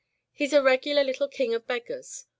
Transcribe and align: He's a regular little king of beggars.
He's 0.33 0.51
a 0.51 0.63
regular 0.63 1.03
little 1.03 1.27
king 1.27 1.53
of 1.53 1.67
beggars. 1.67 2.25